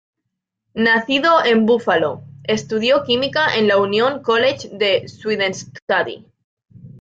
Nacido 0.73 1.45
en 1.45 1.67
Buffalo, 1.67 2.23
estudió 2.45 3.03
química 3.03 3.55
en 3.55 3.65
el 3.69 3.75
Union 3.77 4.23
College 4.23 4.69
de 4.75 5.07
Schenectady. 5.07 6.25